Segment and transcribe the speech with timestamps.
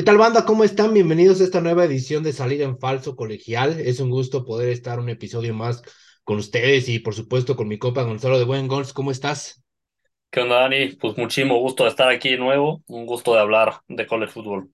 [0.00, 0.46] ¿Qué tal, banda?
[0.46, 0.94] ¿Cómo están?
[0.94, 3.78] Bienvenidos a esta nueva edición de Salida en Falso Colegial.
[3.78, 5.82] Es un gusto poder estar un episodio más
[6.24, 8.94] con ustedes y, por supuesto, con mi compa Gonzalo de Buen Gols.
[8.94, 9.62] ¿Cómo estás?
[10.30, 10.94] ¿Qué onda, Dani?
[10.94, 14.70] Pues muchísimo gusto de estar aquí de nuevo, un gusto de hablar de college fútbol.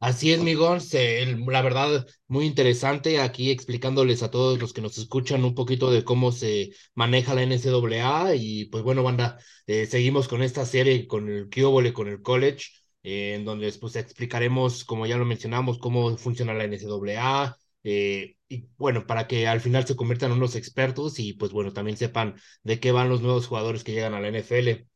[0.00, 0.94] Así es, mi Gons.
[0.94, 5.90] eh, la verdad, muy interesante aquí explicándoles a todos los que nos escuchan un poquito
[5.90, 8.36] de cómo se maneja la NCAA.
[8.36, 12.83] Y pues bueno, banda, eh, seguimos con esta serie, con el Kyobole, con el college.
[13.04, 18.66] Eh, en donde pues explicaremos, como ya lo mencionamos, cómo funciona la NCAA, eh, y
[18.78, 22.34] bueno, para que al final se conviertan en unos expertos y pues bueno, también sepan
[22.64, 24.88] de qué van los nuevos jugadores que llegan a la NFL.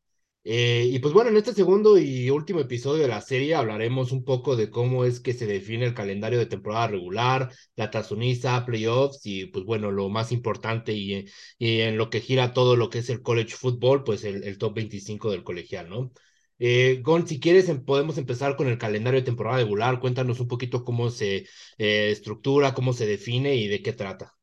[0.44, 4.24] Eh, y pues bueno, en este segundo y último episodio de la serie hablaremos un
[4.24, 9.20] poco de cómo es que se define el calendario de temporada regular, la tazoniza, playoffs
[9.26, 11.26] y pues bueno, lo más importante y,
[11.58, 14.56] y en lo que gira todo lo que es el college football, pues el, el
[14.58, 16.12] top 25 del colegial, ¿no?
[16.58, 20.00] Eh, Gon, si quieres, em- podemos empezar con el calendario de temporada regular.
[20.00, 21.46] Cuéntanos un poquito cómo se
[21.78, 24.34] eh, estructura, cómo se define y de qué trata.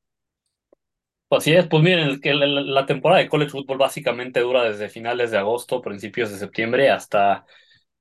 [1.30, 5.38] Así es, pues miren, que la, temporada de college fútbol básicamente dura desde finales de
[5.38, 7.46] agosto, principios de septiembre hasta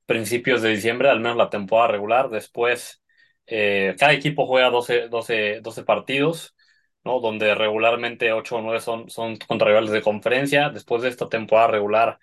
[0.07, 2.31] principios de diciembre, al menos la temporada regular.
[2.31, 3.03] Después,
[3.47, 6.55] eh, cada equipo juega doce doce doce partidos,
[7.05, 7.21] ¿no?
[7.21, 10.71] Donde regularmente 8 o 9 son, son contra de conferencia.
[10.71, 12.19] Después de esta temporada regular,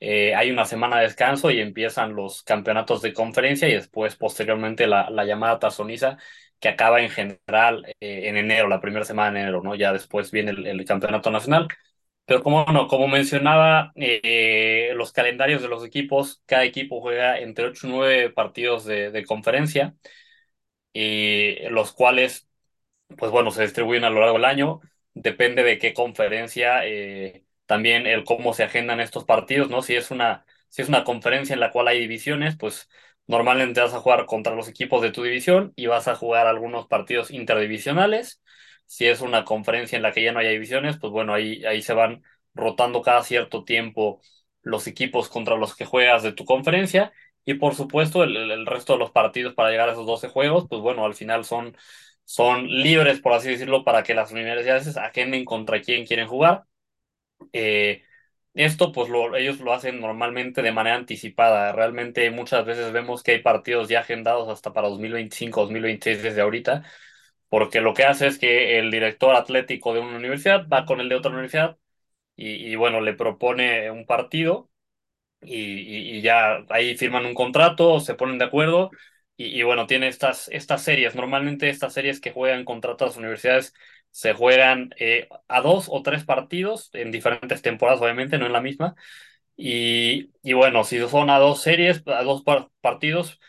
[0.00, 4.86] eh, hay una semana de descanso y empiezan los campeonatos de conferencia y después, posteriormente,
[4.86, 6.16] la, la llamada tazoniza,
[6.58, 9.74] que acaba en general eh, en enero, la primera semana de enero, ¿no?
[9.74, 11.68] Ya después viene el, campeonato nacional.
[12.24, 17.66] Pero como no, como mencionaba, eh, los calendarios de los equipos, cada equipo juega entre
[17.66, 19.94] 8 y 9 partidos de, de conferencia,
[21.70, 22.48] los cuales,
[23.18, 24.80] pues bueno, se distribuyen a lo largo del año.
[25.14, 26.82] Depende de qué conferencia,
[27.70, 29.80] también el cómo se agendan estos partidos, ¿no?
[29.80, 32.88] Si es una, si es una conferencia en la cual hay divisiones, pues
[33.28, 36.88] normalmente vas a jugar contra los equipos de tu división y vas a jugar algunos
[36.88, 38.42] partidos interdivisionales.
[38.86, 41.80] Si es una conferencia en la que ya no hay divisiones, pues bueno, ahí, ahí
[41.80, 44.20] se van rotando cada cierto tiempo
[44.62, 47.12] los equipos contra los que juegas de tu conferencia.
[47.44, 50.82] Y por supuesto, el, resto de los partidos para llegar a esos 12 juegos, pues
[50.82, 51.76] bueno, al final son,
[52.24, 56.64] son libres, por así decirlo, para que las universidades agenden contra quién quieren jugar.
[57.52, 58.02] Eh,
[58.54, 61.72] esto, pues lo, ellos lo hacen normalmente de manera anticipada.
[61.72, 66.82] Realmente muchas veces vemos que hay partidos ya agendados hasta para 2025, 2026 desde ahorita,
[67.48, 71.08] porque lo que hace es que el director atlético de una universidad va con el
[71.08, 71.78] de otra universidad
[72.36, 74.70] y, y bueno, le propone un partido
[75.42, 78.90] y, y- y ya ahí firman un contrato, se ponen de acuerdo
[79.36, 81.14] y, bueno, tiene estas, estas series.
[81.14, 83.72] Normalmente estas series que juegan contra otras universidades
[84.10, 88.60] se juegan eh, a dos o tres partidos en diferentes temporadas, obviamente, no en la
[88.60, 88.96] misma.
[89.56, 93.40] Y, y bueno, si son a dos series, a dos par- partidos,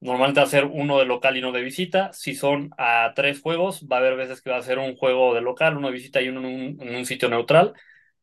[0.00, 2.12] normalmente va a ser uno de local y uno de visita.
[2.12, 5.34] Si son a tres juegos, va a haber veces que va a ser un juego
[5.34, 7.74] de local, uno de visita y uno en un sitio neutral.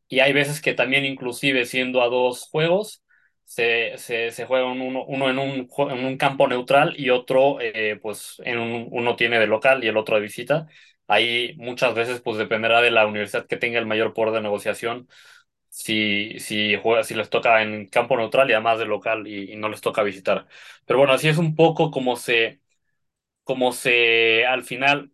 [0.08, 3.02] Y hay veces que también inclusive siendo a dos juegos,
[3.44, 7.98] se, se, se juega uno, uno en, un, en un campo neutral y otro, eh,
[8.02, 10.68] pues en un, uno tiene de local y el otro de visita.
[11.08, 15.08] Ahí muchas veces pues dependerá de la universidad que tenga el mayor poder de negociación,
[15.68, 19.56] si, si, juega, si les toca en campo neutral y además de local y, y
[19.56, 20.46] no les toca visitar.
[20.86, 22.60] Pero bueno, así es un poco como se,
[23.44, 25.12] como se al final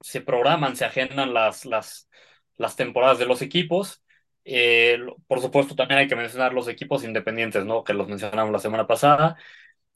[0.00, 2.08] se programan, se agendan las, las,
[2.56, 4.02] las temporadas de los equipos.
[4.44, 4.98] Eh,
[5.28, 7.84] por supuesto, también hay que mencionar los equipos independientes, ¿no?
[7.84, 9.36] Que los mencionamos la semana pasada.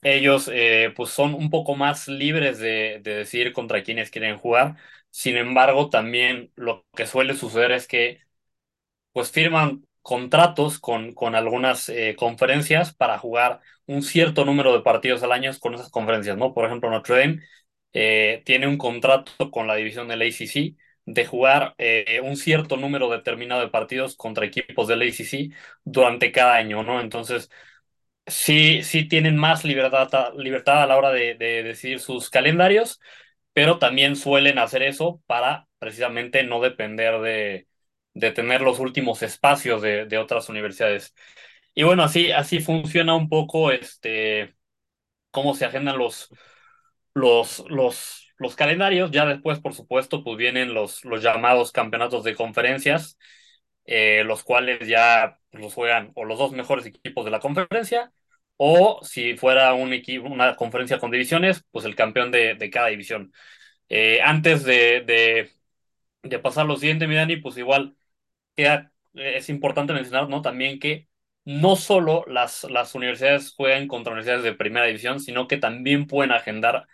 [0.03, 4.77] Ellos, eh, pues, son un poco más libres de, de decidir contra quiénes quieren jugar.
[5.11, 8.21] Sin embargo, también lo que suele suceder es que
[9.13, 15.23] pues firman contratos con, con algunas eh, conferencias para jugar un cierto número de partidos
[15.23, 16.55] al año con esas conferencias, ¿no?
[16.55, 17.41] Por ejemplo, Notre Dame
[17.93, 20.77] eh, tiene un contrato con la división del ACC
[21.07, 25.53] de jugar eh, un cierto número determinado de partidos contra equipos del ACC
[25.85, 27.01] durante cada año, ¿no?
[27.01, 27.51] Entonces,
[28.27, 33.01] sí, sí tienen más libertad, libertad a la hora de, de decidir sus calendarios,
[33.53, 37.69] pero también suelen hacer eso para precisamente no depender de,
[38.15, 41.15] de tener los últimos espacios de, de otras universidades.
[41.75, 44.55] Y bueno, así, así funciona un poco este,
[45.31, 46.31] cómo se agendan los,
[47.15, 49.11] los, los, los calendarios.
[49.11, 53.19] Ya después, por supuesto, pues vienen los, los llamados campeonatos de conferencias,
[53.87, 58.13] eh, los cuales ya los juegan o los dos mejores equipos de la conferencia,
[58.63, 62.89] o si fuera un equipo, una conferencia con divisiones, pues el campeón de, de cada
[62.89, 63.33] división.
[63.89, 65.03] Eh, antes de,
[66.23, 67.97] de, pasar lo siguiente, mi Dani, pues igual
[68.57, 70.43] queda- es importante mencionar, ¿no?
[70.43, 71.09] También que
[71.45, 76.33] no solo las, las universidades juegan contra universidades de primera división, sino que también pueden
[76.33, 76.87] agendar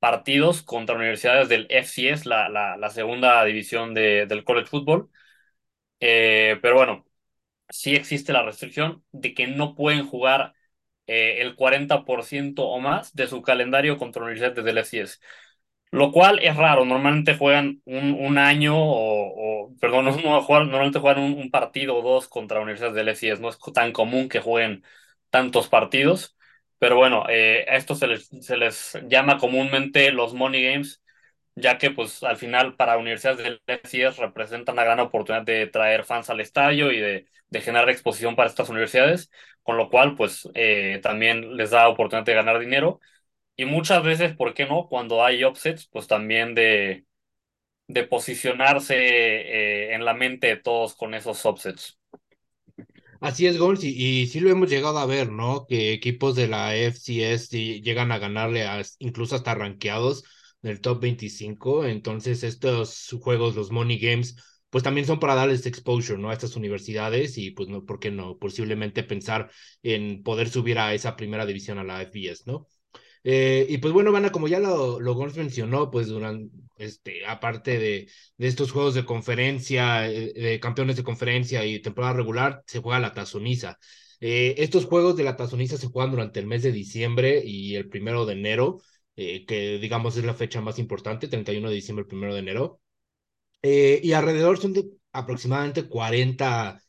[0.00, 5.10] partidos contra universidades del FCS, la, la, la segunda división de, del college football.
[6.00, 7.06] Eh, pero bueno,
[7.70, 10.54] sí existe la restricción de que no pueden jugar
[11.06, 15.20] eh, el 40% o más de su calendario contra universidades del FCS.
[15.90, 20.98] Lo cual es raro, normalmente juegan un, un año o, o, perdón, no, juegan, normalmente
[21.00, 24.84] juegan un, partido o dos contra universidades del FCS, no es tan común que jueguen
[25.30, 26.36] tantos partidos,
[26.78, 31.01] pero bueno, eh, a esto se les, se les llama comúnmente los money games,
[31.54, 36.04] ya que pues al final para universidades del FCS representan una gran oportunidad de traer
[36.04, 39.30] fans al estadio y de, de generar exposición para estas universidades,
[39.62, 43.00] con lo cual pues eh, también les da oportunidad de ganar dinero
[43.56, 44.88] y muchas veces, ¿por qué no?
[44.88, 47.04] Cuando hay upsets, pues también de,
[47.86, 51.98] de posicionarse eh, en la mente de todos con esos upsets.
[53.20, 53.90] Así es, Gons, y,
[54.22, 55.66] y, sí lo hemos llegado a ver, ¿no?
[55.68, 57.50] Que equipos de la FCS
[57.80, 60.24] llegan a ganarle a, incluso hasta rankeados
[60.62, 61.84] del top 25.
[61.84, 64.36] Entonces, estos juegos, los Money Games,
[64.70, 66.30] pues también son para darles exposure, ¿no?
[66.30, 68.38] A estas universidades y pues no, ¿por qué no?
[68.38, 69.50] Posiblemente pensar
[69.82, 72.68] en poder subir a esa primera división a la FBS, ¿no?
[73.24, 78.08] Eh, y pues bueno, Van, como ya lo, lo mencionó, pues durante, este, aparte de,
[78.36, 82.98] de estos juegos de conferencia, eh, de campeones de conferencia y temporada regular, se juega
[83.00, 83.78] la tazoniza.
[84.20, 87.88] Eh, estos juegos de la tazoniza se juegan durante el mes de diciembre y el
[87.88, 88.80] primero de enero,
[89.16, 92.80] eh, que digamos es la fecha más importante, 31 de diciembre, primero de enero.
[93.62, 96.80] Eh, y alrededor son de aproximadamente 40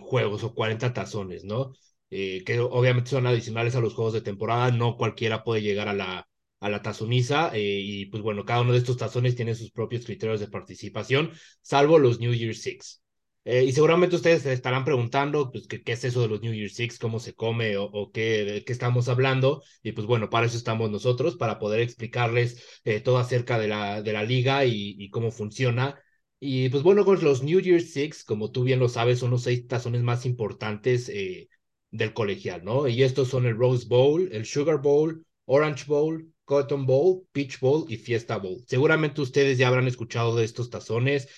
[0.00, 1.72] juegos o 40 tazones, ¿no?
[2.10, 5.94] eh, que obviamente son adicionales a los juegos de temporada, no cualquiera puede llegar a
[5.94, 6.28] la,
[6.60, 10.04] a la tazoniza, eh, y pues bueno, cada uno de estos tazones tiene sus propios
[10.04, 11.32] criterios de participación,
[11.62, 13.02] salvo los New Year Six.
[13.50, 16.68] Eh, y seguramente ustedes estarán preguntando, pues, ¿qué, ¿qué, es eso de los New Year
[16.68, 16.98] Six?
[16.98, 19.62] ¿Cómo se come o, qué, qué estamos hablando?
[19.82, 24.02] Y pues bueno, para eso estamos nosotros, para poder explicarles eh, todo acerca de la,
[24.02, 25.98] de la liga y, cómo funciona.
[26.38, 29.44] Y pues bueno, con los New Year Six, como tú bien lo sabes, son los
[29.44, 31.48] seis tazones más importantes eh,
[31.90, 32.86] del colegial, ¿no?
[32.86, 37.86] Y estos son el Rose Bowl, el Sugar Bowl, Orange Bowl, Cotton Bowl, Peach Bowl
[37.88, 38.62] y Fiesta Bowl.
[38.66, 41.28] Seguramente ustedes ya habrán escuchado de estos tazones.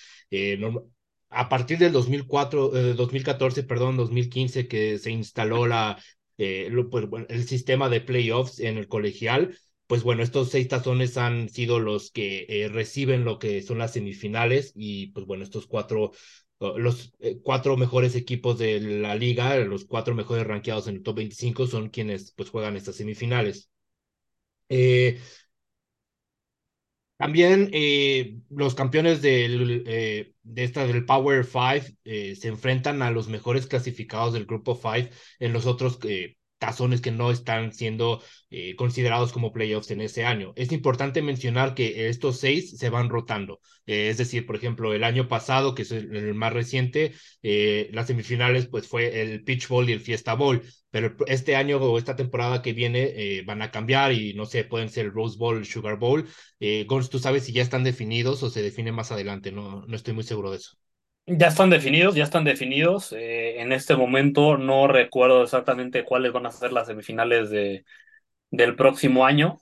[1.31, 5.65] A partir del 2004, eh, 2014, perdón, 2015, que se instaló
[6.37, 9.57] eh, pues, el sistema de playoffs en el colegial,
[9.87, 13.93] pues bueno, estos seis tazones han sido los que eh, reciben lo que son las
[13.93, 16.11] semifinales y pues bueno, estos cuatro
[16.77, 21.17] los eh, cuatro mejores equipos de la liga, los cuatro mejores rankeados en el top
[21.17, 23.69] 25 son quienes pues juegan estas semifinales.
[24.69, 25.19] Eh,
[27.21, 33.11] también eh, los campeones del, eh, de esta del Power 5 eh, se enfrentan a
[33.11, 35.99] los mejores clasificados del grupo 5 en los otros
[36.61, 38.21] tazones que no están siendo
[38.51, 40.53] eh, considerados como playoffs en ese año.
[40.55, 43.59] Es importante mencionar que estos seis se van rotando.
[43.87, 48.07] Eh, es decir, por ejemplo, el año pasado, que es el, más reciente, eh, las
[48.07, 50.61] semifinales pues fue el Pitch Bowl y el Fiesta Bowl,
[50.91, 54.89] pero este año o esta temporada que viene van a cambiar y no sé, pueden
[54.89, 56.27] ser el Rose Bowl, el Sugar Bowl.
[56.87, 60.13] Gons, tú sabes si ya están definidos o se definen más adelante, no, no estoy
[60.13, 60.77] muy seguro de eso.
[61.37, 63.13] Ya están definidos, ya están definidos.
[63.13, 67.85] Eh, en este momento no recuerdo exactamente cuáles van a ser las semifinales de,
[68.49, 69.57] del próximo año,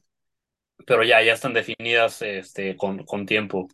[0.88, 3.68] pero ya, ya están definidas este, con, con tiempo.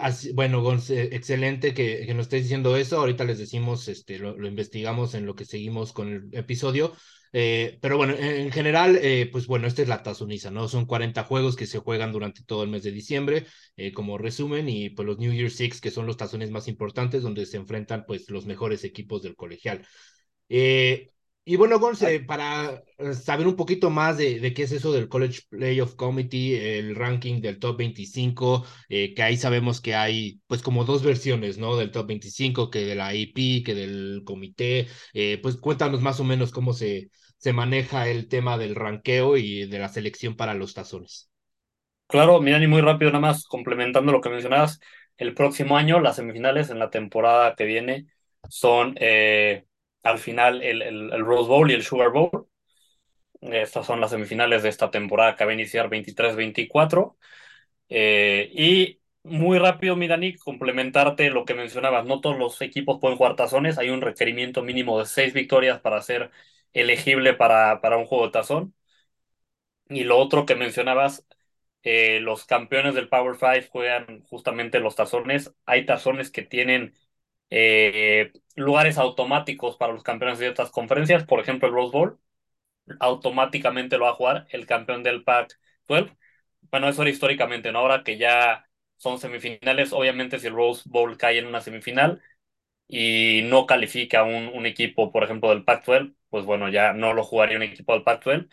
[0.00, 2.98] Así, bueno, Gonz, excelente que, que, nos estés diciendo eso.
[2.98, 6.94] Ahorita les decimos, este, lo, lo, investigamos en lo que seguimos con el episodio.
[7.32, 10.68] Eh, pero bueno, en general, eh, pues bueno, esta es la tazoniza, ¿no?
[10.68, 13.46] Son 40 juegos que se juegan durante todo el mes de diciembre,
[13.76, 17.22] eh, como resumen, y pues los New Year Six, que son los tazones más importantes,
[17.22, 19.86] donde se enfrentan pues los mejores equipos del colegial.
[20.48, 21.10] Eh,
[21.50, 22.80] y bueno, Gonce, para
[23.24, 27.40] saber un poquito más de, de, qué es eso del College Playoff Committee, el ranking
[27.40, 31.74] del top 25, eh, que ahí sabemos que hay pues como dos versiones, ¿no?
[31.74, 36.24] Del top 25, que de la AP, que del comité, eh, pues cuéntanos más o
[36.24, 40.72] menos cómo se, se maneja el tema del ranqueo y de la selección para los
[40.72, 41.32] tazones.
[42.06, 44.78] Claro, mira, y muy rápido, nada más complementando lo que mencionabas,
[45.16, 48.06] el próximo año, las semifinales en la temporada que viene
[48.48, 48.94] son...
[49.00, 49.64] Eh
[50.02, 52.48] al final el, el, el, Rose Bowl y el Sugar Bowl.
[53.40, 57.16] Estas son las semifinales de esta temporada que va a iniciar 23-24.
[57.88, 62.06] Eh, y muy rápido, mi Dani, complementarte lo que mencionabas.
[62.06, 63.78] No todos los equipos pueden jugar tazones.
[63.78, 66.30] Hay un requerimiento mínimo de seis victorias para ser
[66.72, 68.74] elegible para, para un juego de tazón.
[69.88, 71.26] Y lo otro que mencionabas,
[71.82, 75.52] eh, los campeones del Power Five juegan justamente los tazones.
[75.66, 76.94] Hay tazones que tienen
[77.50, 82.20] eh, lugares automáticos para los campeones de otras conferencias, por ejemplo el Rose Bowl,
[83.00, 86.16] automáticamente lo va a jugar el campeón del Pac-12.
[86.70, 87.80] Bueno, eso era históricamente, ¿no?
[87.80, 88.66] Ahora que ya
[88.96, 92.22] son semifinales, obviamente si el Rose Bowl cae en una semifinal
[92.88, 97.24] y no califica un, un equipo, por ejemplo, del Pac-12, pues bueno, ya no lo
[97.24, 98.48] jugaría un equipo del Pac-12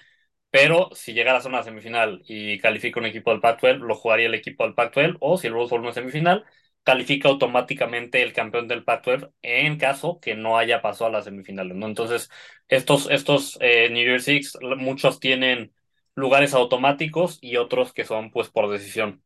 [0.49, 4.33] pero si llegara a una semifinal y califica un equipo del Pac-12, lo jugaría el
[4.35, 6.45] equipo del Pac-12, o si el Rose Bowl no es semifinal,
[6.87, 11.75] califica automáticamente el campeón del Pac-12 en caso que no haya pasado a las semifinales,
[11.77, 11.85] ¿no?
[11.87, 12.29] Entonces,
[12.69, 15.73] estos, estos eh, New Year's Six, muchos tienen
[16.15, 19.23] lugares automáticos y otros que son pues por decisión.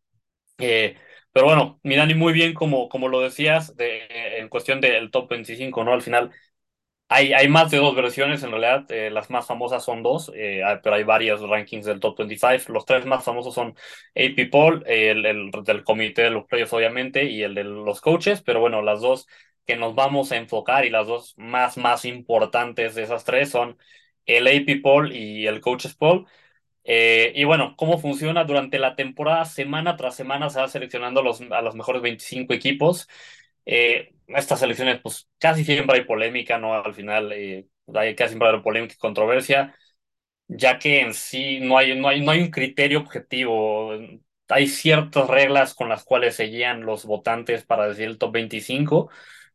[0.60, 0.98] Eh,
[1.32, 5.84] pero bueno, Mirani, muy bien como, como lo decías de, en cuestión del top 25,
[5.84, 5.94] ¿no?
[5.94, 6.32] Al final
[7.14, 10.62] hay, hay más de dos versiones, en realidad, eh, las más famosas son dos, eh,
[10.82, 12.72] pero hay varios rankings del top 25.
[12.74, 13.76] Los tres más famosos son
[14.16, 18.42] AP Poll, el, el, del comité de los players, obviamente, y el de los coaches,
[18.42, 19.28] pero bueno, las dos
[19.66, 23.78] que nos vamos a enfocar y las dos más, más importantes de esas tres son
[24.26, 26.26] el AP Poll y el Coaches Poll.
[26.84, 28.44] Eh, y bueno, ¿cómo funciona?
[28.44, 33.08] Durante la temporada, semana tras semana, se va seleccionando los, a los mejores 25 equipos.
[33.66, 36.74] Eh, estas elecciones, pues casi siempre hay polémica, ¿no?
[36.76, 39.76] Al final, eh, hay casi siempre hay polémica y controversia,
[40.48, 43.94] ya que en sí no hay, no hay, no hay un criterio objetivo.
[44.50, 49.10] Hay ciertas reglas con las cuales se guían los votantes para decir el top 25,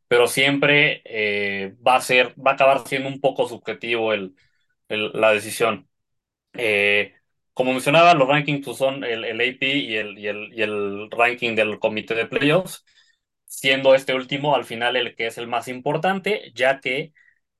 [0.07, 4.35] pero siempre eh, va a ser, va a acabar siendo un poco subjetivo el,
[4.89, 5.89] el la decisión.
[6.53, 7.13] Eh,
[7.53, 11.09] como mencionaba, los rankings pues, son el, el AP y el, y, el, y el
[11.11, 12.85] ranking del comité de playoffs
[13.47, 17.13] siendo este último al final el que es el más importante, ya que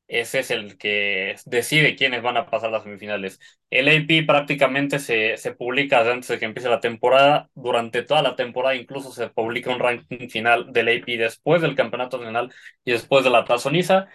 [0.07, 3.39] ese es el que decide quiénes van a pasar las semifinales.
[3.69, 8.35] El AP prácticamente se, se publica antes de que empiece la temporada, durante toda la
[8.37, 12.53] temporada incluso se publica un ranking final del AP después del campeonato nacional
[12.85, 14.07] y después de la tazoniza.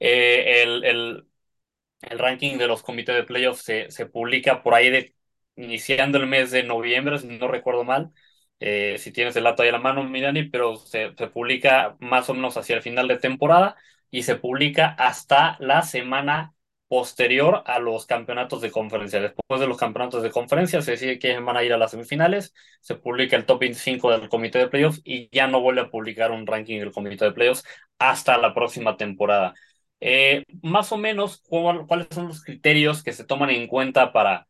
[0.00, 1.26] Eh, el, el,
[2.02, 5.14] el, ranking de los comités de playoffs se, se publica por ahí de
[5.56, 8.12] iniciando el mes de noviembre, si no recuerdo mal,
[8.60, 12.34] eh, si tienes el dato ahí a la mano, Mirani, pero se, publica más o
[12.34, 13.76] menos hacia el final de temporada
[14.10, 16.54] y se publica hasta la semana
[16.88, 19.20] posterior a los campeonatos de conferencia.
[19.20, 22.54] Después de los campeonatos de conferencia se decide quiénes van a ir a las semifinales,
[22.80, 26.30] se publica el top 25 del comité de playoffs y ya no vuelve a publicar
[26.30, 27.64] un ranking del comité de playoffs
[27.98, 29.54] hasta la próxima temporada.
[30.00, 34.46] Eh, más o menos, ¿cuáles son los criterios que se toman en cuenta para,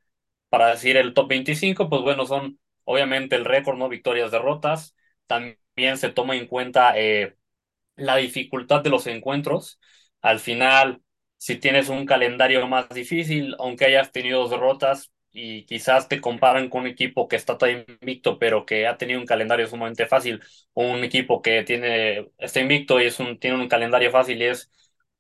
[0.49, 1.89] para decir el top 25?
[1.89, 3.88] Pues bueno, son obviamente el récord, ¿no?
[3.90, 4.97] Victorias, derrotas.
[5.26, 7.37] También se toma en cuenta eh,
[7.97, 9.81] la dificultad de los encuentros.
[10.23, 11.02] Al final,
[11.38, 16.71] si tienes un calendario más difícil, aunque hayas tenido dos derrotas y quizás te comparan
[16.71, 20.43] con un equipo que está todavía invicto, pero que ha tenido un calendario sumamente fácil,
[20.73, 24.47] o un equipo que tiene, está invicto y es un, tiene un calendario fácil y
[24.47, 24.71] es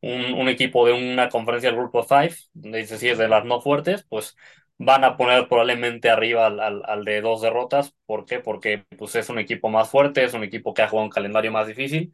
[0.00, 2.34] un, equipo de una conferencia del Grupo 5,
[2.76, 4.36] es decir, de las no fuertes, pues
[4.78, 7.94] van a poner probablemente arriba al, al, de dos derrotas.
[8.06, 8.40] ¿Por qué?
[8.40, 11.52] Porque pues, es un equipo más fuerte, es un equipo que ha jugado un calendario
[11.52, 12.12] más difícil.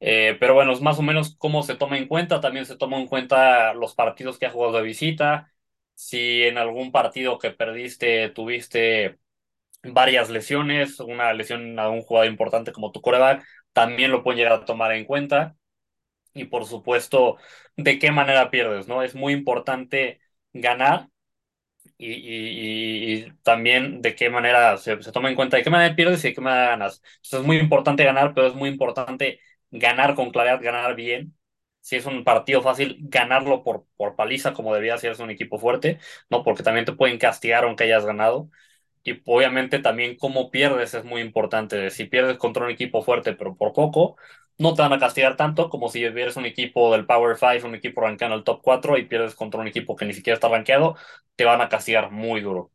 [0.00, 2.40] Eh, pero bueno, es más o menos cómo se toma en cuenta.
[2.40, 5.52] También se toma en cuenta los partidos que ha jugado de visita.
[5.94, 9.18] Si en algún partido que perdiste tuviste
[9.82, 14.52] varias lesiones, una lesión a un jugador importante como tu coreback, también lo pueden llegar
[14.54, 15.56] a tomar en cuenta.
[16.34, 17.38] Y por supuesto,
[17.76, 19.02] de qué manera pierdes, ¿no?
[19.02, 20.20] Es muy importante
[20.52, 21.08] ganar,
[21.98, 25.94] y, y, y, también de qué manera se, se, toma en cuenta de qué manera
[25.96, 27.02] pierdes y de qué manera ganas.
[27.16, 31.36] Entonces es muy importante ganar, pero es muy importante ganar con claridad, ganar bien.
[31.80, 35.58] Si es un partido fácil, ganarlo por, por paliza, como debería ser, es un equipo
[35.58, 35.98] fuerte,
[36.30, 36.42] ¿no?
[36.42, 38.50] Porque también te pueden castigar aunque hayas ganado.
[39.04, 41.90] Y obviamente también cómo pierdes es muy importante.
[41.90, 44.16] Si pierdes contra un equipo fuerte, pero por poco,
[44.58, 47.74] no te van a castigar tanto como si eres un equipo del Power 5, un
[47.74, 50.48] equipo rankeado en el top 4 y pierdes contra un equipo que ni siquiera está
[50.48, 50.96] rankeado,
[51.36, 52.72] te van a castigar muy duro.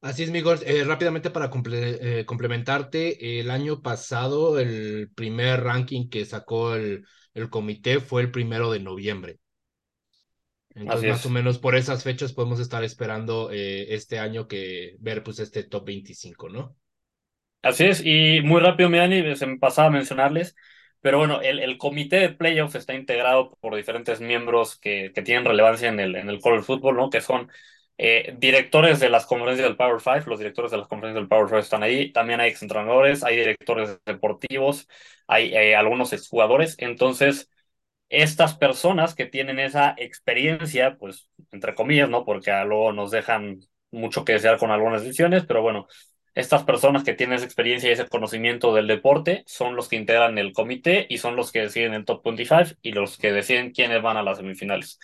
[0.00, 0.58] Así es, Miguel.
[0.64, 7.04] Eh, rápidamente para comple eh, complementarte, el año pasado el primer ranking que sacó el,
[7.34, 9.40] el comité fue el primero de noviembre.
[10.74, 15.22] Entonces, más o menos por esas fechas podemos estar esperando eh, este año que ver
[15.22, 16.76] pues este top 25, ¿no?
[17.62, 20.56] Así es, y muy rápido, Dani, se me pasaba a mencionarles,
[21.00, 25.44] pero bueno, el, el comité de playoffs está integrado por diferentes miembros que, que tienen
[25.44, 27.10] relevancia en el, en el college football, ¿no?
[27.10, 27.50] Que son
[27.98, 31.48] eh, directores de las conferencias del Power Five, los directores de las conferencias del Power
[31.48, 34.88] Five están ahí, también hay exentrenadores, hay directores deportivos,
[35.26, 37.50] hay eh, algunos exjugadores, entonces
[38.08, 42.24] estas personas que tienen esa experiencia, pues, entre comillas, ¿no?
[42.24, 43.60] Porque luego nos dejan
[43.92, 45.86] mucho que desear con algunas decisiones, pero bueno,
[46.34, 50.38] estas personas que tienen esa experiencia y ese conocimiento del deporte son los que integran
[50.38, 54.02] el comité y son los que deciden el top 25 y los que deciden quiénes
[54.02, 54.98] van a las semifinales.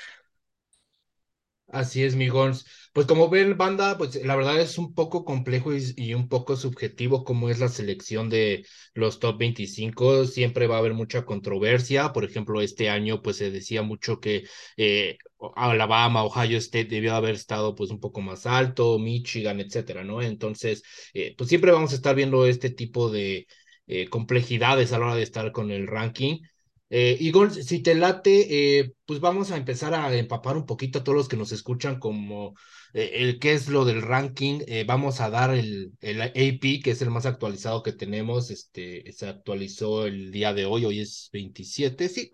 [1.68, 2.64] Así es, mi Gons.
[2.92, 6.56] Pues como ven, banda, pues la verdad es un poco complejo y, y, un poco
[6.56, 8.64] subjetivo como es la selección de
[8.94, 10.26] los top 25.
[10.26, 12.12] Siempre va a haber mucha controversia.
[12.12, 14.44] Por ejemplo, este año pues se decía mucho que
[14.76, 15.18] eh,
[15.54, 20.22] Alabama, Ohio State debió haber estado pues un poco más alto, Michigan, etcétera, ¿no?
[20.22, 20.82] Entonces,
[21.14, 23.46] eh, pues siempre vamos a estar viendo este tipo de
[23.86, 26.40] eh, complejidades a la hora de estar con el ranking.
[26.88, 31.04] Eh, Igor, si te late, eh, pues vamos a empezar a empapar un poquito a
[31.04, 32.54] todos los que nos escuchan como
[32.92, 34.60] el qué es lo del ranking.
[34.86, 38.50] Vamos a dar el, el AP, que es el más actualizado que tenemos.
[38.50, 42.30] Este, se actualizó el día de hoy, hoy es 27, sí.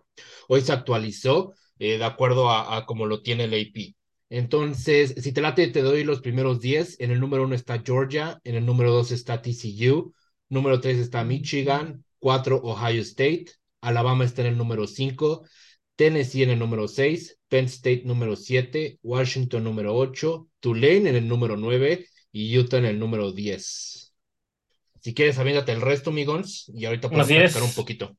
[0.49, 3.96] Hoy se actualizó eh, de acuerdo a, a como lo tiene el AP.
[4.30, 7.00] Entonces, si te late, te doy los primeros 10.
[7.00, 10.14] En el número 1 está Georgia, en el número 2 está TCU,
[10.48, 13.46] número 3 está Michigan, 4 Ohio State.
[13.80, 15.44] Alabama está en el número 5,
[15.96, 21.26] Tennessee en el número 6, Penn State número 7, Washington número 8, Tulane en el
[21.26, 24.14] número 9 y Utah en el número 10.
[25.00, 28.16] Si quieres, aviéntate el resto, migons, y ahorita podemos platicar un poquito.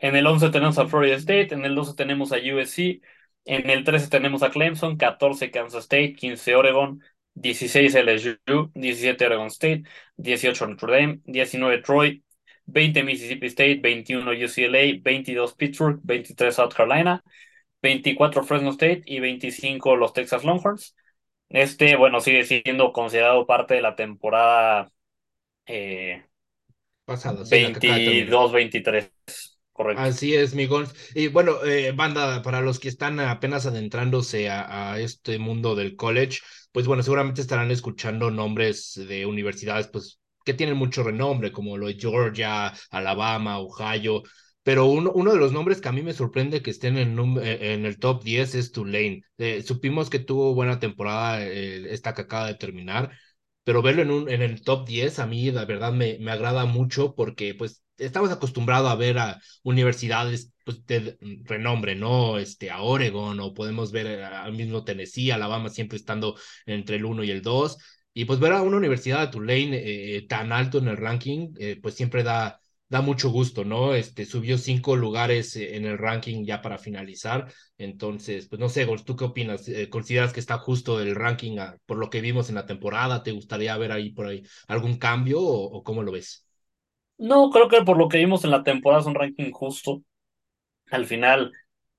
[0.00, 3.00] En el 11 tenemos a Florida State, en el 12 tenemos a USC,
[3.44, 7.02] en el 13 tenemos a Clemson, 14 Kansas State, 15 Oregon,
[7.34, 9.84] 16 LSU, 17 Oregon State,
[10.16, 12.22] 18 Notre Dame, 19 Troy,
[12.66, 17.22] 20 Mississippi State, 21 UCLA, 22 Pittsburgh, 23 South Carolina,
[17.82, 20.96] 24 Fresno State y 25 los Texas Longhorns.
[21.48, 24.90] Este, bueno, sigue siendo considerado parte de la temporada
[25.66, 26.24] eh,
[27.04, 29.10] pasada, 22-23.
[29.80, 30.02] Correcto.
[30.02, 30.94] Así es, Migons.
[31.14, 35.96] Y bueno, eh, banda, para los que están apenas adentrándose a, a, este mundo del
[35.96, 41.78] college, pues bueno, seguramente estarán escuchando nombres de universidades, pues que tienen mucho renombre, como
[41.78, 44.22] lo de Georgia, Alabama, Ohio,
[44.62, 47.72] pero uno, uno de los nombres que a mí me sorprende que estén en, eh,
[47.72, 49.22] en el top 10 es Tulane.
[49.38, 53.12] Eh, supimos que tuvo buena temporada eh, esta que acaba de terminar,
[53.64, 56.66] pero verlo en, un, en el top 10 a mí la verdad me, me agrada
[56.66, 62.38] mucho porque pues estamos acostumbrados a ver a universidades pues, de renombre, ¿no?
[62.38, 66.36] Este, a Oregon o podemos ver al mismo Tennessee, Alabama siempre estando
[66.66, 67.78] entre el 1 y el 2
[68.12, 71.78] y pues ver a una universidad de Tulane eh, tan alto en el ranking, eh,
[71.80, 73.94] pues siempre da, da mucho gusto, ¿no?
[73.94, 77.52] Este, subió cinco lugares eh, en el ranking ya para finalizar.
[77.78, 79.70] Entonces, pues no sé, ¿tú qué opinas?
[79.90, 83.22] ¿Consideras que está justo el ranking a, por lo que vimos en la temporada?
[83.22, 86.49] ¿Te gustaría ver ahí por ahí algún cambio o, o cómo lo ves?
[87.20, 90.02] No, creo que por lo que vimos en la temporada es un ranking justo.
[90.90, 91.52] Al final,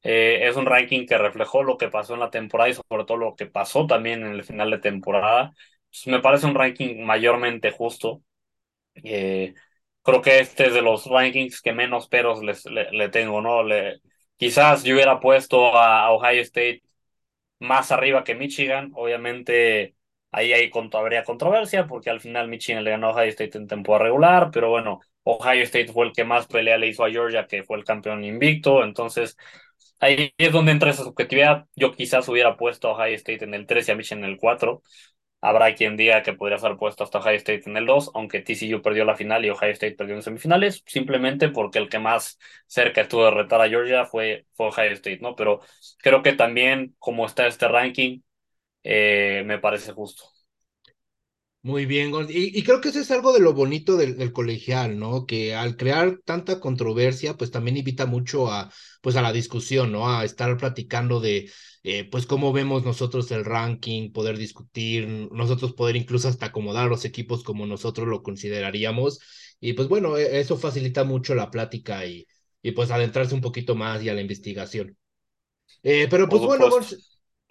[0.04, 3.18] eh, es un ranking que reflejó lo que pasó en la temporada y sobre todo
[3.18, 5.54] lo que pasó también en el final de temporada.
[5.92, 8.24] Pues, me parece un ranking mayormente justo.
[8.96, 9.54] Eh,
[10.04, 13.64] creo que este es de los rankings que menos peros le, tengo, ¿no?
[13.64, 14.02] Le,
[14.38, 16.84] quizás yo hubiera puesto a, a, Ohio State
[17.60, 18.92] más arriba que Michigan.
[18.96, 19.96] Obviamente
[20.32, 24.06] ahí hay, habría controversia porque al final Michigan le ganó a Ohio State en temporada
[24.06, 27.64] regular, pero bueno, Ohio State fue el que más pelea le hizo a Georgia, que
[27.64, 28.84] fue el campeón invicto.
[28.84, 29.38] Entonces
[30.00, 31.68] ahí es donde entra esa subjetividad.
[31.76, 34.38] Yo quizás hubiera puesto a Ohio State en el 3 y a Michigan en el
[34.38, 34.82] 4.
[35.44, 38.82] Habrá quien diga que podría ser puesto hasta Ohio State en el 2, aunque TCU
[38.82, 43.02] perdió la final y Ohio State perdió en semifinales, simplemente porque el que más cerca
[43.02, 45.36] estuvo de retar a Georgia fue, fue Ohio State, ¿no?
[45.36, 45.62] Pero
[46.00, 48.22] creo que también, como está este ranking,
[48.84, 50.31] eh, me parece justo.
[51.64, 54.98] Muy bien, y, y, creo que eso es algo de lo bonito del, del, colegial,
[54.98, 55.28] ¿no?
[55.28, 60.10] Que al crear tanta controversia, pues también invita mucho a, pues a la discusión, ¿no?
[60.10, 61.52] A estar platicando de,
[61.84, 67.06] eh, pues cómo vemos nosotros el ranking, poder discutir, nosotros poder incluso hasta acomodar los
[67.06, 69.20] equipos como nosotros lo consideraríamos.
[69.60, 72.26] Y pues bueno, e, eso facilita mucho la plática y,
[72.64, 74.98] y pues adentrarse un poquito más y a la investigación.
[75.84, 76.70] Eh, pero pues bueno,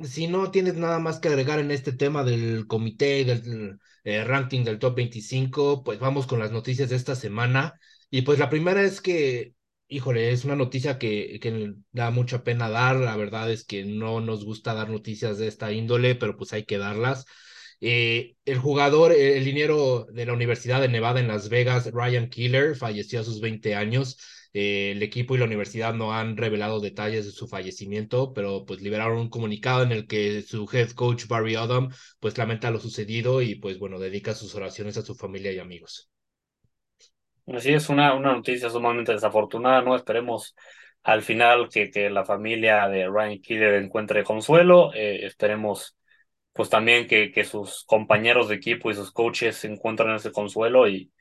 [0.04, 4.64] si no tienes nada más que agregar en este tema del comité del eh, ranking
[4.64, 7.74] del top 25, pues vamos con las noticias de esta semana.
[8.10, 9.54] Y pues la primera es que,
[9.88, 12.96] híjole, es una noticia que, que da mucha pena dar.
[12.96, 16.64] La verdad es que no nos gusta dar noticias de esta índole, pero pues hay
[16.64, 17.26] que darlas.
[17.80, 22.76] Eh, el jugador, el liniero de la Universidad de Nevada en Las Vegas, Ryan Killer,
[22.76, 24.18] falleció a sus 20 años.
[24.52, 28.80] Eh, el equipo y la universidad no han revelado detalles de su fallecimiento, pero pues
[28.80, 31.88] liberaron un comunicado en el que su head coach Barry Odom
[32.18, 36.10] pues lamenta lo sucedido y pues bueno, dedica sus oraciones a su familia y amigos.
[37.46, 39.96] Así es, una, una noticia sumamente desafortunada, ¿no?
[39.96, 40.54] Esperemos
[41.02, 45.96] al final que, que la familia de Ryan Killer encuentre consuelo, eh, esperemos
[46.52, 50.88] pues también que, que sus compañeros de equipo y sus coaches se encuentran ese consuelo
[50.88, 51.12] y,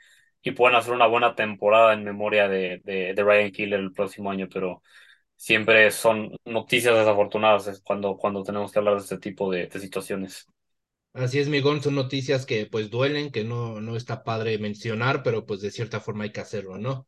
[0.42, 4.48] y puedan hacer una buena temporada en memoria de, de, Ryan Killer el próximo año,
[4.52, 4.82] pero
[5.36, 10.48] siempre son noticias desafortunadas cuando, cuando tenemos que hablar de este tipo de, de situaciones.
[11.14, 15.46] Así es, Migón, son noticias que pues duelen, que no, no está padre mencionar, pero
[15.46, 17.08] pues de cierta forma hay que hacerlo, ¿no?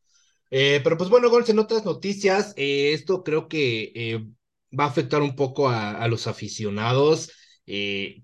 [0.49, 4.25] Eh, pero pues bueno, Gonz, en otras noticias, eh, esto creo que eh,
[4.77, 7.31] va a afectar un poco a, a los aficionados.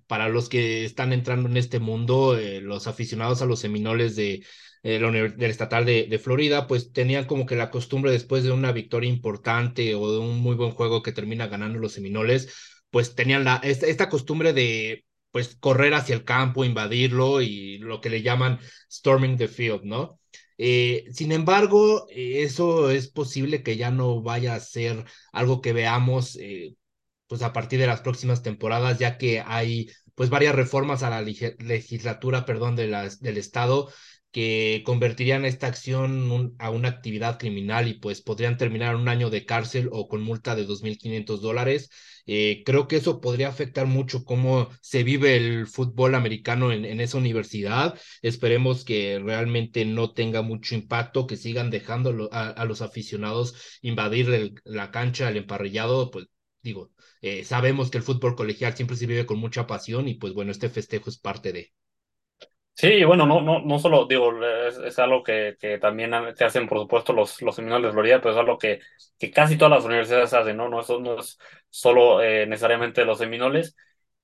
[0.08, 4.44] Para los que están entrando en este mundo, los aficionados a los Seminoles de,
[4.84, 8.72] la del Estatal de, de, Florida, pues tenían como que la costumbre después de una
[8.72, 13.46] victoria importante o de un muy buen juego que termina ganando los Seminoles, pues tenían
[13.64, 18.60] esta, costumbre de pues correr hacia el campo, invadirlo y lo que le llaman
[18.92, 20.20] storming the field, ¿no?
[20.58, 25.74] Eh, sin embargo, eh, eso es posible que ya no vaya a ser algo que
[25.74, 26.76] veamos eh,
[27.28, 31.22] pues a partir de las próximas temporadas, ya que hay pues varias reformas a la
[31.22, 33.90] legislatura, perdón, de las, del estado
[34.32, 39.46] que convertirían esta acción a una actividad criminal y pues podrían terminar un año de
[39.46, 41.90] cárcel o con multa de 2.500 dólares.
[42.26, 47.18] Eh, creo que eso podría afectar mucho cómo se vive el fútbol americano en, esa
[47.18, 47.98] universidad.
[48.22, 54.92] Esperemos que realmente no tenga mucho impacto, que sigan dejando a, los aficionados invadir la
[54.92, 56.28] cancha, el emparrillado, pues
[56.62, 56.92] digo,
[57.40, 60.52] eh, sabemos que el fútbol colegial siempre se vive con mucha pasión y pues bueno,
[60.52, 61.74] este festejo es parte de...
[62.76, 66.68] Sí, bueno, no, no, no solo digo, es, es algo que, que también te hacen,
[66.68, 68.82] por supuesto, los, los seminarios de Florida, pero es algo que,
[69.18, 70.70] que casi todas las universidades hacen, ¿no?
[70.70, 71.40] No, eso no es
[71.72, 73.76] solo eh, necesariamente los seminoles,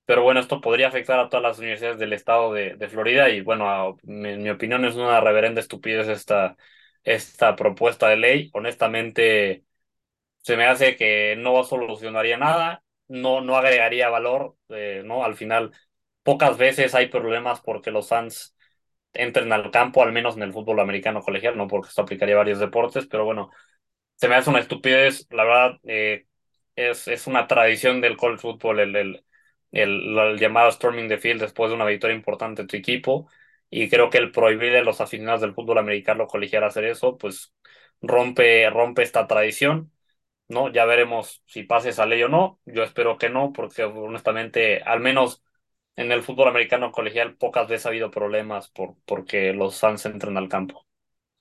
[0.05, 3.41] pero bueno, esto podría afectar a todas las universidades del estado de, de Florida y
[3.41, 6.55] bueno, en mi opinión es una reverenda estupidez esta,
[7.03, 8.51] esta propuesta de ley.
[8.53, 9.65] Honestamente,
[10.39, 12.82] se me hace que no solucionaría nada,
[13.13, 15.23] no, no agregaría valor, eh, ¿no?
[15.23, 15.71] Al final
[16.23, 18.55] pocas veces hay problemas porque los fans
[19.13, 22.39] entren al campo, al menos en el fútbol americano colegial, no porque esto aplicaría a
[22.39, 23.51] varios deportes, pero bueno,
[24.17, 26.27] se me hace una estupidez, la verdad, eh,
[26.77, 29.25] es, es una tradición del college football el, el,
[29.73, 33.29] el, llamado Storming the Field después de una victoria importante de tu equipo,
[33.71, 37.53] y creo que el prohibir a los aficionados del fútbol americano colegial hacer eso, pues
[38.01, 39.92] rompe, rompe esta tradición.
[40.53, 40.71] ¿No?
[40.71, 42.59] Ya veremos si pase esa ley o no.
[42.65, 45.43] Yo espero que no, porque honestamente, al menos
[45.95, 50.37] en el fútbol americano colegial pocas veces ha habido problemas por, porque los fans entran
[50.37, 50.85] al campo.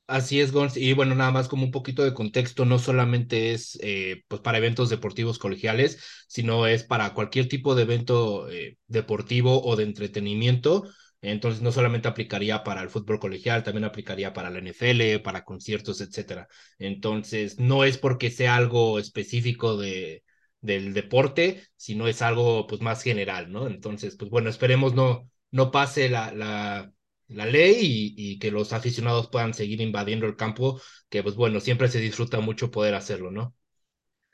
[0.08, 0.76] Así es, Gons.
[0.76, 4.58] Y bueno, nada más como un poquito de contexto, no solamente es eh, pues para
[4.58, 5.98] eventos deportivos colegiales,
[6.28, 10.84] sino es para cualquier tipo de evento eh, deportivo o de entretenimiento.
[11.22, 16.00] Entonces, no solamente aplicaría para el fútbol colegial, también aplicaría para la NFL, para conciertos,
[16.00, 16.48] etcétera.
[16.78, 20.24] Entonces, no es porque sea algo específico de,
[20.60, 23.66] del deporte, sino es algo pues más general, ¿no?
[23.68, 26.92] Entonces, pues bueno, esperemos no, no pase la, la,
[27.28, 31.60] la ley y, y, que los aficionados puedan seguir invadiendo el campo, que pues bueno,
[31.60, 33.54] siempre se disfruta mucho poder hacerlo, ¿no?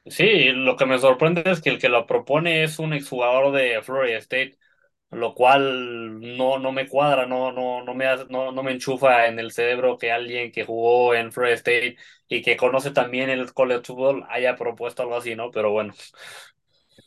[0.07, 3.83] Sí, lo que me sorprende es que el que lo propone es un exjugador de
[3.83, 4.59] Florida State,
[5.11, 9.38] lo cual no, no me cuadra, no, no, no, me, no, no me enchufa en
[9.38, 11.97] el cerebro que alguien que jugó en Florida State
[12.29, 15.51] y que conoce también el college football haya propuesto algo así, ¿no?
[15.51, 15.94] Pero bueno.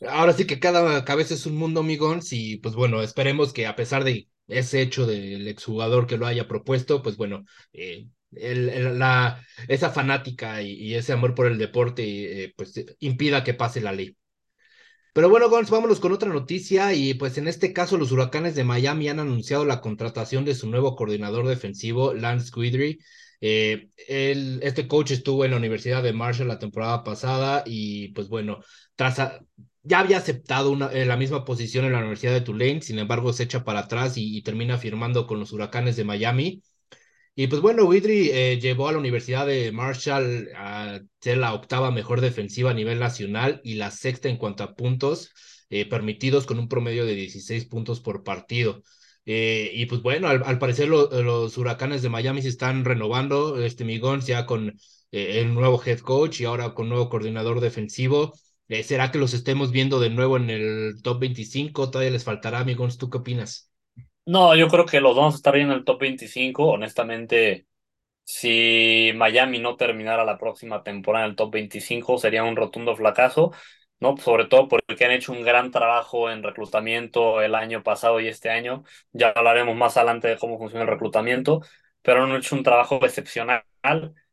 [0.08, 3.76] Ahora sí que cada cabeza es un mundo, amigos, y pues bueno, esperemos que a
[3.76, 8.98] pesar de ese hecho del exjugador que lo haya propuesto, pues bueno, eh, el, el,
[8.98, 13.92] la, esa fanática y, ese amor por el deporte, eh, pues impida que pase la
[13.92, 14.16] ley.
[15.12, 18.64] Pero bueno, Gons, vámonos con otra noticia y pues en este caso los huracanes de
[18.64, 22.98] Miami han anunciado la contratación de su nuevo coordinador defensivo, Lance Guidry.
[23.42, 28.60] Eh, este coach estuvo en la Universidad de Marshall la temporada pasada y pues bueno,
[28.96, 29.20] tras
[29.82, 33.32] ya había aceptado una, eh, la misma posición en la Universidad de Tulane, sin embargo
[33.32, 36.62] se echa para atrás y termina firmando con los huracanes de Miami.
[37.34, 41.90] Y pues bueno, Widry eh, llevó a la Universidad de Marshall a ser la octava
[41.90, 45.30] mejor defensiva a nivel nacional y la sexta en cuanto a puntos
[45.72, 48.82] eh, permitidos con un promedio de 16 puntos por partido.
[49.24, 53.84] Eh, y pues bueno, al, parecer lo, los huracanes de Miami se están renovando, este
[53.86, 54.68] Migón ya con
[55.12, 58.34] eh, el nuevo head coach y ahora con nuevo coordinador defensivo.
[58.84, 61.90] ¿Será que los estemos viendo de nuevo en el top 25?
[61.90, 63.71] Todavía les faltará, Migón, ¿tú qué opinas?
[64.24, 66.66] No, yo creo que los vamos a estar bien en el top 25.
[66.70, 67.66] Honestamente,
[68.24, 73.52] si Miami no terminara la próxima temporada en el top 25, sería un rotundo fracaso,
[74.00, 74.16] ¿no?
[74.18, 78.50] Sobre todo porque han hecho un gran trabajo en reclutamiento el año pasado y este
[78.50, 78.84] año.
[79.12, 81.62] Ya hablaremos más adelante de cómo funciona el reclutamiento,
[82.02, 83.64] pero han hecho un trabajo excepcional.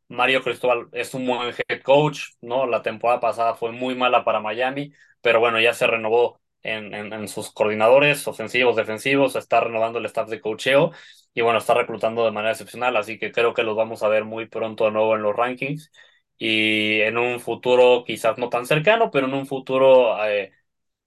[0.07, 2.65] Mario Cristóbal es un buen head coach, ¿no?
[2.65, 7.27] La temporada pasada fue muy mala para Miami, pero bueno, ya se renovó en, en,
[7.27, 10.91] sus coordinadores ofensivos, defensivos, está renovando el staff de cocheo
[11.33, 14.25] y bueno, está reclutando de manera excepcional, así que creo que los vamos a ver
[14.25, 15.91] muy pronto de nuevo en los rankings
[16.37, 20.51] y en un futuro quizás no tan cercano, pero en un futuro eh,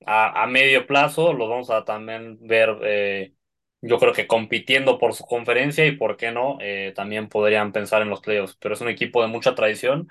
[0.06, 3.34] a, a, medio plazo los vamos a también ver, eh,
[3.80, 8.02] yo creo que compitiendo por su conferencia y por qué no, eh, también podrían pensar
[8.02, 10.08] en los playoffs, pero es un equipo de mucha tradición,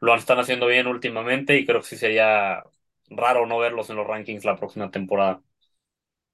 [0.00, 2.64] lo están haciendo bien últimamente y creo que sí sería
[3.10, 5.42] raro no verlos en los rankings la próxima temporada.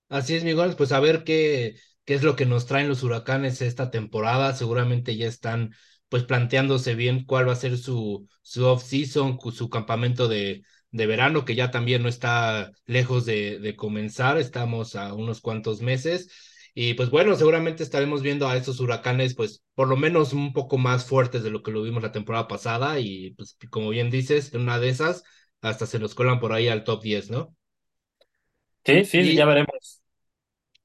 [0.09, 3.63] Así es, Miguel, pues a ver qué, qué es lo que nos traen los huracanes
[3.63, 4.55] esta temporada.
[4.55, 5.75] Seguramente ya están
[6.09, 11.45] pues planteándose bien cuál va a ser su, su off-season, su campamento de, de verano,
[11.47, 16.29] que ya también no está lejos de, de comenzar, estamos a unos cuantos meses.
[16.75, 20.77] Y pues bueno, seguramente estaremos viendo a estos huracanes, pues por lo menos un poco
[20.79, 23.01] más fuertes de lo que lo vimos la temporada pasada.
[23.01, 25.23] Y pues como bien dices, una de esas
[25.63, 27.57] hasta se nos colan por ahí al top 10, ¿no?
[28.85, 30.03] Sí, sí, y, ya veremos.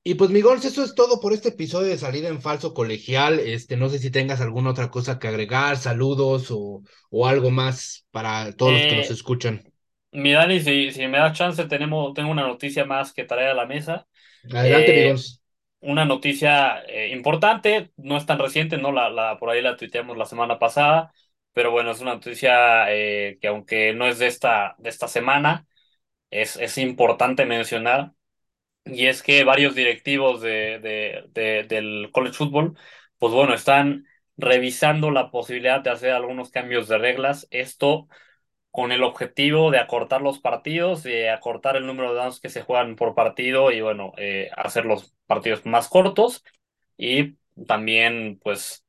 [0.03, 3.39] Y pues, Miguel, eso es todo por este episodio de Salida en Falso Colegial.
[3.39, 8.05] Este, no sé si tengas alguna otra cosa que agregar, saludos o, o algo más
[8.11, 9.63] para todos los que nos eh, escuchan.
[10.11, 13.55] Mi Dani, si, si me das chance, tenemos, tengo una noticia más que traer a
[13.55, 14.07] la mesa.
[14.53, 15.15] Adelante, eh.
[15.79, 18.91] Una noticia eh, importante, no es tan reciente, ¿no?
[18.91, 21.11] La, la, por ahí la tuiteamos la semana pasada
[21.57, 25.65] pero bueno, es una noticia eh, que aunque no es de esta, de esta semana,
[26.31, 28.13] es, es importante mencionar,
[28.85, 30.79] y es que varios directivos de,
[31.33, 32.77] de, del college football,
[33.19, 34.05] pues bueno, están
[34.37, 38.07] revisando la posibilidad de hacer algunos cambios de reglas, esto
[38.71, 42.63] con el objetivo de acortar los partidos, de acortar el número de downs que se
[42.63, 46.43] juegan por partido y bueno, eh, hacer los partidos más cortos
[46.97, 48.86] y también pues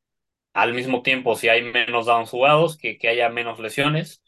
[0.52, 4.22] al mismo tiempo, si hay menos downs jugados, que, que haya menos lesiones.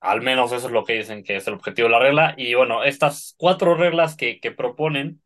[0.00, 2.34] Al menos eso es lo que dicen que es el objetivo de la regla.
[2.36, 5.22] Y bueno, estas cuatro reglas que, que proponen,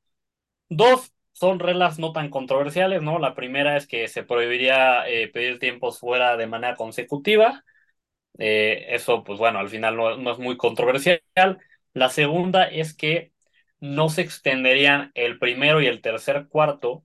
[0.69, 3.19] dos son reglas no tan controversiales, ¿no?
[3.19, 7.65] La primera es que se prohibiría eh, pedir tiempos fuera de manera consecutiva.
[8.39, 11.23] Eh, eso, pues bueno, al final no, no, es muy controversial.
[11.95, 13.33] La segunda es que
[13.81, 17.05] no se extenderían el primero y el tercer cuarto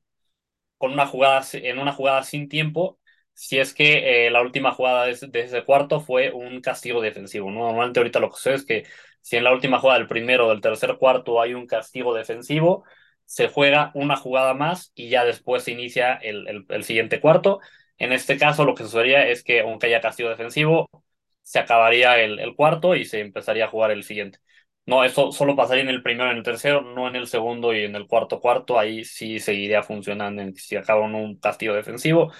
[0.78, 3.00] con una jugada, en una jugada sin tiempo
[3.42, 7.50] si es que eh, la última jugada de ese, cuarto fue un castigo defensivo.
[7.50, 8.86] Normalmente ahorita lo que sucede es que
[9.22, 12.84] si en la última jugada del primero o del tercer cuarto hay un castigo defensivo,
[13.26, 17.60] se juega una jugada más y ya después se inicia el, el, siguiente cuarto.
[17.98, 20.88] En este caso lo que sucedería es que aunque haya castigo defensivo,
[21.42, 24.38] se acabaría el, el cuarto y se empezaría a jugar el siguiente.
[24.86, 27.74] No, eso solo pasaría en el primero y en el tercero, no en el segundo
[27.74, 28.78] y en el cuarto cuarto.
[28.78, 32.32] Ahí sí seguiría funcionando si acaba un castigo defensivo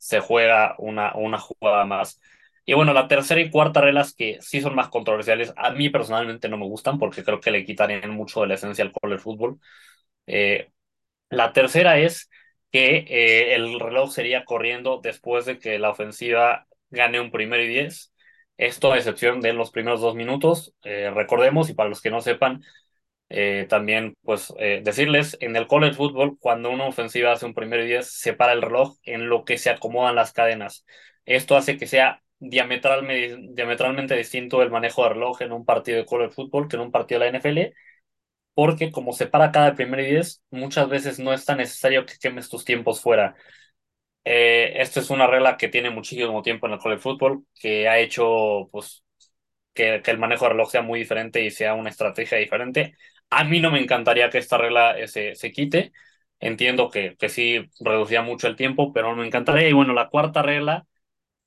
[0.00, 2.20] se juega una, una jugada más.
[2.64, 6.48] Y bueno, la tercera y cuarta reglas que sí son más controversiales, a mí personalmente
[6.48, 9.60] no me gustan porque creo que le quitarían mucho de la esencia al el fútbol.
[10.26, 10.70] Eh,
[11.30, 12.30] la tercera es
[12.72, 17.68] que eh, el reloj sería corriendo después de que la ofensiva gane un primero y
[17.68, 18.12] diez.
[18.56, 20.74] Esto a excepción de los primeros dos minutos.
[20.84, 22.62] Eh, recordemos, y para los que no sepan,
[23.30, 27.84] eh, también, pues, eh, decirles, en el college football, cuando una ofensiva hace un primer
[27.84, 30.84] 10, se para el reloj en lo que se acomodan las cadenas.
[31.24, 36.06] Esto hace que sea diametralmente, diametralmente distinto el manejo de reloj en un partido de
[36.06, 37.74] college football que en un partido de la NFL,
[38.54, 42.48] porque como se para cada primer 10, muchas veces no es tan necesario que quemes
[42.50, 43.36] tus tiempos fuera.
[44.24, 47.98] Eh, esta es una regla que tiene muchísimo tiempo en el college football, que ha
[47.98, 49.04] hecho, pues,
[49.74, 52.94] que, que, el manejo de reloj sea muy diferente y sea una estrategia diferente.
[53.30, 55.92] A mí no me encantaría que esta regla eh, se, se quite.
[56.40, 59.68] Entiendo que, que sí reducía mucho el tiempo, pero no me encantaría.
[59.68, 60.86] Y bueno, la cuarta regla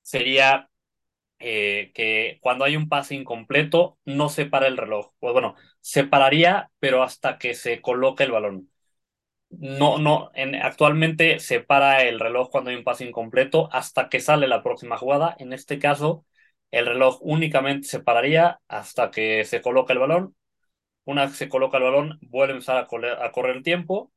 [0.03, 0.69] sería
[1.39, 5.13] eh, que cuando hay un pase incompleto no se para el reloj.
[5.19, 8.71] Pues bueno, se pararía, pero hasta que se coloque el balón.
[9.49, 14.19] No, no, en, actualmente se para el reloj cuando hay un pase incompleto hasta que
[14.19, 15.35] sale la próxima jugada.
[15.39, 16.25] En este caso,
[16.71, 20.35] el reloj únicamente se pararía hasta que se coloque el balón
[21.05, 24.11] una vez que se coloca el balón, vuelve a empezar a, correr, el tiempo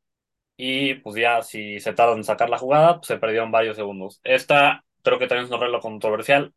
[0.56, 4.20] y pues ya si se tarda en sacar la jugada, pues, se perdieron varios segundos.
[4.24, 6.54] Esta creo que también es un arreglo controversial.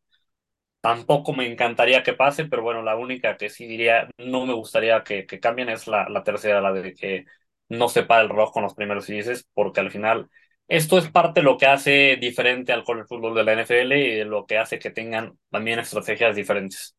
[0.81, 5.03] Tampoco me encantaría que pase, pero bueno, la única que sí diría no me gustaría
[5.03, 7.25] que, que cambien es la, la tercera, la de que
[7.67, 10.29] no se para el reloj con los primeros índices, porque al final
[10.69, 14.15] esto es parte de lo que hace diferente al college fútbol de la NFL y
[14.17, 16.95] de lo que hace que tengan también estrategias diferentes.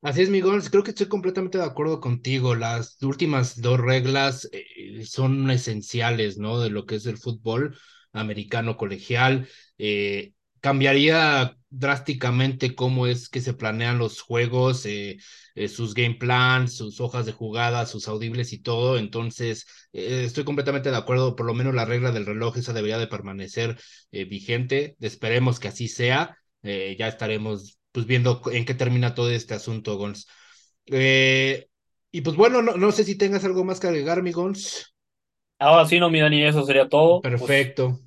[0.00, 2.54] Así es, Miguel, creo que estoy completamente de acuerdo contigo.
[2.54, 6.60] Las últimas dos reglas eh, son esenciales, ¿no?
[6.60, 7.76] De lo que es el fútbol
[8.12, 9.48] americano colegial.
[9.76, 15.18] Eh, cambiaría drásticamente cómo es que se planean los juegos, eh,
[15.68, 18.98] sus game plans, sus hojas de jugada, sus audibles y todo.
[18.98, 23.08] Entonces, estoy completamente de acuerdo, por lo menos la regla del reloj esa debería de
[23.08, 23.76] permanecer
[24.12, 24.96] vigente.
[25.00, 26.38] Esperemos que así sea.
[26.62, 30.28] ya estaremos pues viendo en qué termina todo este asunto, Gons.
[30.86, 34.94] y pues bueno, no, no sé si tengas algo más que agregar, mi Gons.
[35.58, 37.20] Ahora sí, no, mi Dani, eso sería todo.
[37.20, 37.98] Pues Perfecto.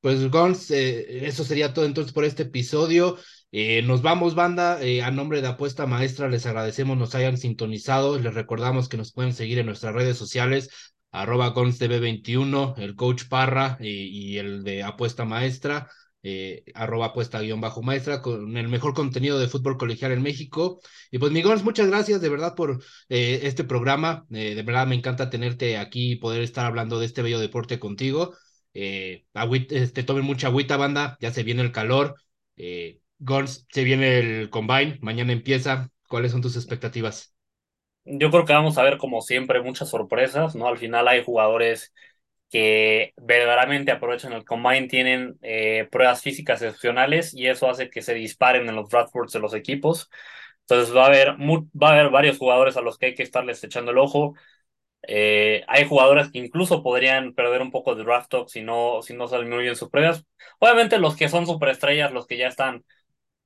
[0.00, 3.18] Pues, Gons, eh, eso sería todo entonces por este episodio.
[3.52, 4.82] Eh, nos vamos, banda.
[4.82, 8.18] Eh, a nombre de Apuesta Maestra, les agradecemos nos hayan sintonizado.
[8.18, 10.70] Les recordamos que nos pueden seguir en nuestras redes sociales,
[11.10, 15.90] arroba GonsTV21, el coach Parra y el de Apuesta Maestra.
[16.74, 20.80] Arroba apuesta guion bajo maestra, con el mejor contenido de fútbol colegial en México.
[21.10, 24.24] Y pues, Gons, muchas gracias de verdad por este programa.
[24.28, 28.34] de verdad me encanta tenerte aquí y poder estar hablando de este bello deporte contigo.
[28.74, 29.24] Eh,
[29.70, 32.16] este, tomen mucha agüita, banda, ya se viene el calor.
[32.56, 35.90] Eh, Gons, se viene el combine, mañana empieza.
[36.08, 37.34] ¿Cuáles son tus expectativas?
[38.04, 40.66] Yo creo que vamos a ver, como siempre, muchas sorpresas, ¿no?
[40.66, 41.94] Al final hay jugadores
[42.54, 48.14] que verdaderamente aprovechan el combine, tienen eh, pruebas físicas excepcionales y eso hace que se
[48.14, 50.08] disparen en los draftboards de los equipos.
[50.62, 53.62] Entonces va a haber, va a haber varios jugadores a los que hay que estarles
[53.64, 54.34] echando el ojo.
[55.08, 59.14] Eh, hay jugadores que incluso podrían perder un poco de draft talk si no, si
[59.14, 60.24] no salen muy bien sus pruebas.
[60.60, 62.84] Obviamente los que son superestrellas, los que ya están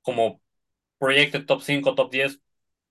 [0.03, 0.41] como
[0.99, 2.41] projected top 5, top 10,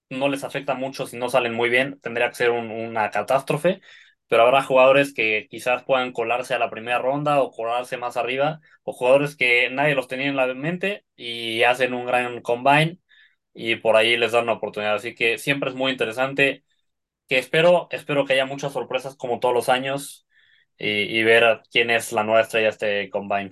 [0.09, 1.99] no les afecta mucho si no salen muy bien.
[2.01, 3.81] Tendría que ser una catástrofe.
[4.27, 8.59] Pero habrá jugadores que quizás puedan colarse a la primera ronda o colarse más arriba,
[8.83, 12.99] o jugadores que nadie los tenía en la mente y hacen un gran combine
[13.53, 14.95] y por ahí les dan una oportunidad.
[14.95, 16.63] Así que siempre es muy interesante
[17.27, 20.27] que espero, espero que haya muchas sorpresas como todos los años
[20.79, 23.51] y, ver quién es la nueva estrella de este combine.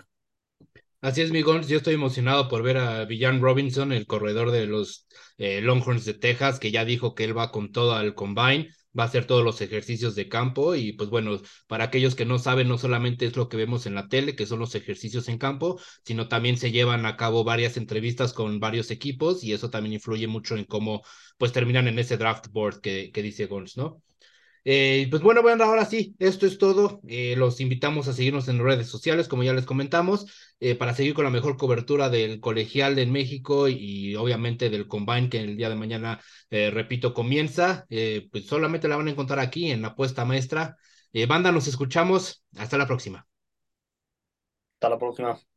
[1.02, 1.68] Así es, Migons.
[1.68, 5.08] Yo estoy emocionado por ver a Villan Robinson, el corredor de los
[5.38, 9.04] eh, Longhorns de Texas, que ya dijo que él va con todo al combine, va
[9.04, 10.76] a hacer todos los ejercicios de campo.
[10.76, 13.96] Y pues bueno, para aquellos que no saben, no solamente es lo que vemos en
[13.96, 17.78] la tele, que son los ejercicios en campo, sino también se llevan a cabo varias
[17.78, 21.04] entrevistas con varios equipos y eso también influye mucho en cómo
[21.38, 24.02] pues terminan en ese draft board que, que dice Gons, ¿no?
[24.68, 27.00] Eh, pues bueno, bueno, ahora sí, esto es todo.
[27.08, 30.26] Eh, los invitamos a seguirnos en redes sociales, como ya les comentamos,
[30.60, 35.30] eh, para seguir con la mejor cobertura del colegial en México y, obviamente del combine
[35.30, 37.86] que el día de mañana, repito, comienza.
[38.32, 40.78] pues solamente la van a encontrar aquí en la apuesta maestra.
[41.28, 42.44] banda, nos escuchamos.
[42.58, 43.28] Hasta la próxima.
[44.76, 45.55] Hasta la próxima.